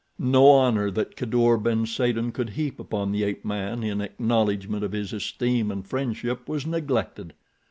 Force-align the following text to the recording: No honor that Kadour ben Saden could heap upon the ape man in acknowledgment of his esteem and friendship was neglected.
No 0.17 0.47
honor 0.49 0.89
that 0.89 1.15
Kadour 1.15 1.59
ben 1.59 1.85
Saden 1.85 2.31
could 2.31 2.49
heap 2.49 2.79
upon 2.79 3.11
the 3.11 3.23
ape 3.23 3.45
man 3.45 3.83
in 3.83 4.01
acknowledgment 4.01 4.83
of 4.83 4.93
his 4.93 5.13
esteem 5.13 5.69
and 5.69 5.85
friendship 5.85 6.49
was 6.49 6.65
neglected. 6.65 7.33